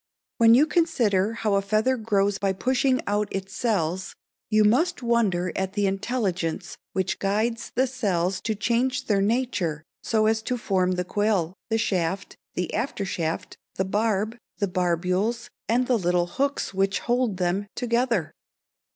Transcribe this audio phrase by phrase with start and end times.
[0.39, 4.15] When you consider how a feather grows by pushing out its cells
[4.49, 10.25] you must wonder at the intelligence which guides the cells to change their nature so
[10.25, 15.85] as to form the quill, the shaft, the after shaft, the barb, the barbules, and
[15.85, 18.33] the little hooks which hold them together.